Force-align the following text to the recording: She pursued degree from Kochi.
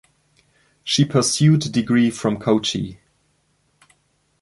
She 0.83 1.05
pursued 1.05 1.71
degree 1.71 2.09
from 2.09 2.39
Kochi. 2.39 2.97